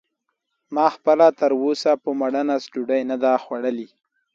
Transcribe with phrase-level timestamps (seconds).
[0.73, 3.87] ما خپله تراوسه په ماړه نس ډوډۍ نه ده خوړلې.